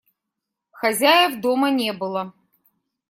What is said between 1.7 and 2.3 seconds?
не было.